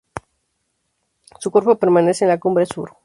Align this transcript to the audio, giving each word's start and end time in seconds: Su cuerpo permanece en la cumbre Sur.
Su 1.37 1.51
cuerpo 1.51 1.77
permanece 1.77 2.25
en 2.25 2.29
la 2.29 2.39
cumbre 2.39 2.65
Sur. 2.65 2.97